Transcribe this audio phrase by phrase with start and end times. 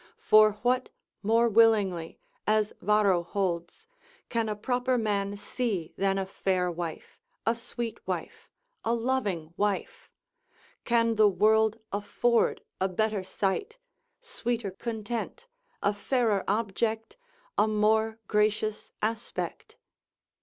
[0.17, 0.89] For what
[1.21, 2.17] more willingly
[2.47, 3.85] (as Varro holds)
[4.29, 8.49] can a proper man see than a fair wife, a sweet wife,
[8.83, 10.09] a loving wife?
[10.85, 13.77] can the world afford a better sight,
[14.19, 15.45] sweeter content,
[15.83, 17.15] a fairer object,
[17.55, 19.77] a more gracious aspect?